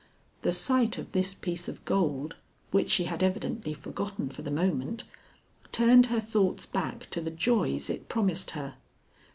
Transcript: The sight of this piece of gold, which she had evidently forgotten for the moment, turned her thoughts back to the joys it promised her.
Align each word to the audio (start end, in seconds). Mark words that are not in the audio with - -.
The 0.41 0.51
sight 0.51 0.97
of 0.97 1.11
this 1.11 1.35
piece 1.35 1.67
of 1.67 1.85
gold, 1.85 2.35
which 2.71 2.89
she 2.89 3.03
had 3.03 3.21
evidently 3.21 3.75
forgotten 3.75 4.29
for 4.29 4.41
the 4.41 4.49
moment, 4.49 5.03
turned 5.71 6.07
her 6.07 6.19
thoughts 6.19 6.65
back 6.65 7.07
to 7.11 7.21
the 7.21 7.29
joys 7.29 7.87
it 7.87 8.09
promised 8.09 8.49
her. 8.57 8.77